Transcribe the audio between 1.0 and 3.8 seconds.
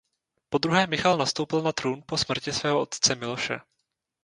nastoupil na trůn po smrti svého otce Miloše.